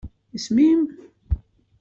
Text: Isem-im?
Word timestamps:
Isem-im? 0.37 0.81